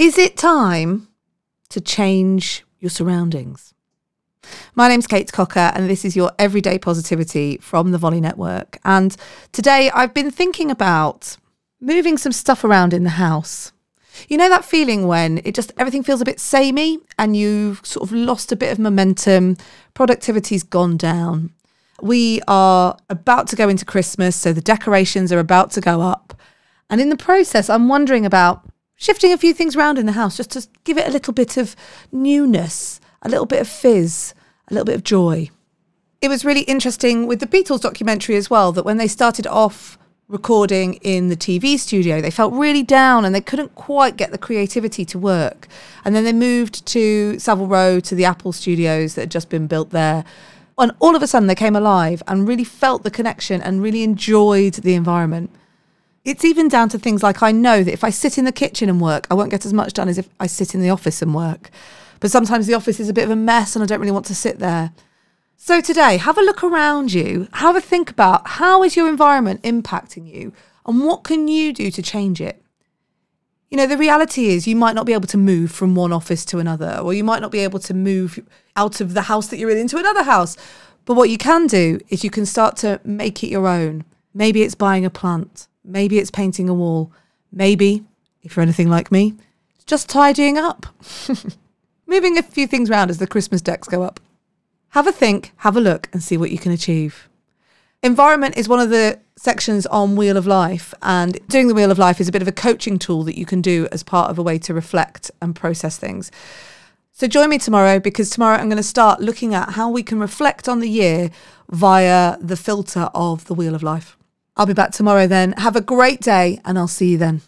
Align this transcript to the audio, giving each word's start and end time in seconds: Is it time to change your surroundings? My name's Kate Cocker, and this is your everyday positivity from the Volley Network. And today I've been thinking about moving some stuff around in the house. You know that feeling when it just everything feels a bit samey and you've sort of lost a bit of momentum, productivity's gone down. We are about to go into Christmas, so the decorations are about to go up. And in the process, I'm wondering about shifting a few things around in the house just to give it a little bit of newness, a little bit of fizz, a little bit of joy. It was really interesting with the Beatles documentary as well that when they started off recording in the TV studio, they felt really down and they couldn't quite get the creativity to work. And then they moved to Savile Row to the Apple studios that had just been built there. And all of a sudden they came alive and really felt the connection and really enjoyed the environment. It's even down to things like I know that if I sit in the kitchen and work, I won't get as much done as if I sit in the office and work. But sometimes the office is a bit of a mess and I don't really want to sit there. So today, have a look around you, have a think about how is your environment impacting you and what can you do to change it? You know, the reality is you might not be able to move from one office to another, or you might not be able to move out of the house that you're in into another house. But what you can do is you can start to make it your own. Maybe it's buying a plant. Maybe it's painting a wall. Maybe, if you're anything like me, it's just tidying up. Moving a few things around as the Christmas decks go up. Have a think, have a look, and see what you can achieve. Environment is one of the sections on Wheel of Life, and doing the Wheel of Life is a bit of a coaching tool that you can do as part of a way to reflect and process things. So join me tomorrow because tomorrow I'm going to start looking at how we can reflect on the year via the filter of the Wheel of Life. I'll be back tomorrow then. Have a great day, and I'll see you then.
Is 0.00 0.16
it 0.16 0.38
time 0.38 1.08
to 1.68 1.78
change 1.78 2.64
your 2.78 2.88
surroundings? 2.88 3.74
My 4.74 4.88
name's 4.88 5.06
Kate 5.06 5.30
Cocker, 5.30 5.72
and 5.74 5.90
this 5.90 6.06
is 6.06 6.16
your 6.16 6.32
everyday 6.38 6.78
positivity 6.78 7.58
from 7.58 7.92
the 7.92 7.98
Volley 7.98 8.22
Network. 8.22 8.78
And 8.82 9.14
today 9.52 9.90
I've 9.90 10.14
been 10.14 10.30
thinking 10.30 10.70
about 10.70 11.36
moving 11.82 12.16
some 12.16 12.32
stuff 12.32 12.64
around 12.64 12.94
in 12.94 13.04
the 13.04 13.10
house. 13.10 13.72
You 14.26 14.38
know 14.38 14.48
that 14.48 14.64
feeling 14.64 15.06
when 15.06 15.42
it 15.44 15.54
just 15.54 15.70
everything 15.76 16.02
feels 16.02 16.22
a 16.22 16.24
bit 16.24 16.40
samey 16.40 16.98
and 17.18 17.36
you've 17.36 17.84
sort 17.84 18.08
of 18.08 18.16
lost 18.16 18.52
a 18.52 18.56
bit 18.56 18.72
of 18.72 18.78
momentum, 18.78 19.58
productivity's 19.92 20.62
gone 20.62 20.96
down. 20.96 21.52
We 22.00 22.40
are 22.48 22.96
about 23.10 23.48
to 23.48 23.56
go 23.56 23.68
into 23.68 23.84
Christmas, 23.84 24.34
so 24.34 24.54
the 24.54 24.62
decorations 24.62 25.30
are 25.30 25.40
about 25.40 25.72
to 25.72 25.82
go 25.82 26.00
up. 26.00 26.40
And 26.88 27.02
in 27.02 27.10
the 27.10 27.18
process, 27.18 27.68
I'm 27.68 27.86
wondering 27.86 28.24
about 28.24 28.64
shifting 29.00 29.32
a 29.32 29.38
few 29.38 29.54
things 29.54 29.74
around 29.74 29.98
in 29.98 30.04
the 30.04 30.12
house 30.12 30.36
just 30.36 30.50
to 30.50 30.68
give 30.84 30.98
it 30.98 31.08
a 31.08 31.10
little 31.10 31.32
bit 31.32 31.56
of 31.56 31.74
newness, 32.12 33.00
a 33.22 33.30
little 33.30 33.46
bit 33.46 33.60
of 33.60 33.66
fizz, 33.66 34.34
a 34.68 34.74
little 34.74 34.84
bit 34.84 34.94
of 34.94 35.02
joy. 35.02 35.48
It 36.20 36.28
was 36.28 36.44
really 36.44 36.60
interesting 36.62 37.26
with 37.26 37.40
the 37.40 37.46
Beatles 37.46 37.80
documentary 37.80 38.36
as 38.36 38.50
well 38.50 38.72
that 38.72 38.84
when 38.84 38.98
they 38.98 39.08
started 39.08 39.46
off 39.46 39.98
recording 40.28 40.94
in 40.96 41.28
the 41.28 41.36
TV 41.36 41.78
studio, 41.78 42.20
they 42.20 42.30
felt 42.30 42.52
really 42.52 42.82
down 42.82 43.24
and 43.24 43.34
they 43.34 43.40
couldn't 43.40 43.74
quite 43.74 44.18
get 44.18 44.32
the 44.32 44.38
creativity 44.38 45.06
to 45.06 45.18
work. 45.18 45.66
And 46.04 46.14
then 46.14 46.24
they 46.24 46.34
moved 46.34 46.84
to 46.86 47.38
Savile 47.38 47.66
Row 47.66 48.00
to 48.00 48.14
the 48.14 48.26
Apple 48.26 48.52
studios 48.52 49.14
that 49.14 49.22
had 49.22 49.30
just 49.30 49.48
been 49.48 49.66
built 49.66 49.90
there. 49.90 50.26
And 50.76 50.92
all 51.00 51.16
of 51.16 51.22
a 51.22 51.26
sudden 51.26 51.46
they 51.46 51.54
came 51.54 51.74
alive 51.74 52.22
and 52.28 52.46
really 52.46 52.64
felt 52.64 53.02
the 53.02 53.10
connection 53.10 53.62
and 53.62 53.82
really 53.82 54.02
enjoyed 54.02 54.74
the 54.74 54.94
environment. 54.94 55.50
It's 56.30 56.44
even 56.44 56.68
down 56.68 56.88
to 56.90 56.98
things 57.00 57.24
like 57.24 57.42
I 57.42 57.50
know 57.50 57.82
that 57.82 57.92
if 57.92 58.04
I 58.04 58.10
sit 58.10 58.38
in 58.38 58.44
the 58.44 58.52
kitchen 58.52 58.88
and 58.88 59.00
work, 59.00 59.26
I 59.32 59.34
won't 59.34 59.50
get 59.50 59.66
as 59.66 59.72
much 59.72 59.94
done 59.94 60.08
as 60.08 60.16
if 60.16 60.28
I 60.38 60.46
sit 60.46 60.76
in 60.76 60.80
the 60.80 60.88
office 60.88 61.22
and 61.22 61.34
work. 61.34 61.70
But 62.20 62.30
sometimes 62.30 62.68
the 62.68 62.74
office 62.74 63.00
is 63.00 63.08
a 63.08 63.12
bit 63.12 63.24
of 63.24 63.30
a 63.30 63.36
mess 63.36 63.74
and 63.74 63.82
I 63.82 63.86
don't 63.86 63.98
really 63.98 64.12
want 64.12 64.26
to 64.26 64.34
sit 64.36 64.60
there. 64.60 64.92
So 65.56 65.80
today, 65.80 66.18
have 66.18 66.38
a 66.38 66.42
look 66.42 66.62
around 66.62 67.12
you, 67.12 67.48
have 67.54 67.74
a 67.74 67.80
think 67.80 68.10
about 68.10 68.46
how 68.46 68.84
is 68.84 68.94
your 68.94 69.08
environment 69.08 69.62
impacting 69.62 70.32
you 70.32 70.52
and 70.86 71.04
what 71.04 71.24
can 71.24 71.48
you 71.48 71.72
do 71.72 71.90
to 71.90 72.00
change 72.00 72.40
it? 72.40 72.62
You 73.68 73.76
know, 73.76 73.88
the 73.88 73.98
reality 73.98 74.50
is 74.50 74.68
you 74.68 74.76
might 74.76 74.94
not 74.94 75.06
be 75.06 75.14
able 75.14 75.26
to 75.26 75.36
move 75.36 75.72
from 75.72 75.96
one 75.96 76.12
office 76.12 76.44
to 76.44 76.60
another, 76.60 77.00
or 77.02 77.12
you 77.12 77.24
might 77.24 77.42
not 77.42 77.50
be 77.50 77.58
able 77.58 77.80
to 77.80 77.92
move 77.92 78.38
out 78.76 79.00
of 79.00 79.14
the 79.14 79.22
house 79.22 79.48
that 79.48 79.58
you're 79.58 79.70
in 79.70 79.78
into 79.78 79.98
another 79.98 80.22
house. 80.22 80.56
But 81.06 81.14
what 81.14 81.28
you 81.28 81.38
can 81.38 81.66
do 81.66 81.98
is 82.08 82.22
you 82.22 82.30
can 82.30 82.46
start 82.46 82.76
to 82.78 83.00
make 83.02 83.42
it 83.42 83.48
your 83.48 83.66
own. 83.66 84.04
Maybe 84.32 84.62
it's 84.62 84.76
buying 84.76 85.04
a 85.04 85.10
plant. 85.10 85.66
Maybe 85.84 86.18
it's 86.18 86.30
painting 86.30 86.68
a 86.68 86.74
wall. 86.74 87.12
Maybe, 87.52 88.04
if 88.42 88.56
you're 88.56 88.62
anything 88.62 88.88
like 88.88 89.10
me, 89.10 89.34
it's 89.74 89.84
just 89.84 90.08
tidying 90.08 90.58
up. 90.58 90.86
Moving 92.06 92.38
a 92.38 92.42
few 92.42 92.66
things 92.66 92.90
around 92.90 93.10
as 93.10 93.18
the 93.18 93.26
Christmas 93.26 93.62
decks 93.62 93.88
go 93.88 94.02
up. 94.02 94.20
Have 94.90 95.06
a 95.06 95.12
think, 95.12 95.52
have 95.58 95.76
a 95.76 95.80
look, 95.80 96.08
and 96.12 96.22
see 96.22 96.36
what 96.36 96.50
you 96.50 96.58
can 96.58 96.72
achieve. 96.72 97.28
Environment 98.02 98.56
is 98.56 98.68
one 98.68 98.80
of 98.80 98.90
the 98.90 99.20
sections 99.36 99.86
on 99.86 100.16
Wheel 100.16 100.36
of 100.36 100.46
Life, 100.46 100.92
and 101.02 101.38
doing 101.48 101.68
the 101.68 101.74
Wheel 101.74 101.90
of 101.90 101.98
Life 101.98 102.20
is 102.20 102.28
a 102.28 102.32
bit 102.32 102.42
of 102.42 102.48
a 102.48 102.52
coaching 102.52 102.98
tool 102.98 103.22
that 103.24 103.38
you 103.38 103.46
can 103.46 103.62
do 103.62 103.86
as 103.92 104.02
part 104.02 104.30
of 104.30 104.38
a 104.38 104.42
way 104.42 104.58
to 104.58 104.74
reflect 104.74 105.30
and 105.40 105.54
process 105.54 105.96
things. 105.96 106.30
So 107.12 107.26
join 107.26 107.50
me 107.50 107.58
tomorrow 107.58 108.00
because 108.00 108.30
tomorrow 108.30 108.56
I'm 108.56 108.68
going 108.68 108.78
to 108.78 108.82
start 108.82 109.20
looking 109.20 109.54
at 109.54 109.72
how 109.72 109.90
we 109.90 110.02
can 110.02 110.18
reflect 110.18 110.68
on 110.68 110.80
the 110.80 110.88
year 110.88 111.30
via 111.68 112.38
the 112.40 112.56
filter 112.56 113.10
of 113.14 113.44
the 113.44 113.54
Wheel 113.54 113.74
of 113.74 113.82
Life. 113.82 114.16
I'll 114.60 114.66
be 114.66 114.74
back 114.74 114.90
tomorrow 114.92 115.26
then. 115.26 115.52
Have 115.52 115.74
a 115.74 115.80
great 115.80 116.20
day, 116.20 116.60
and 116.66 116.78
I'll 116.78 116.86
see 116.86 117.12
you 117.12 117.16
then. 117.16 117.40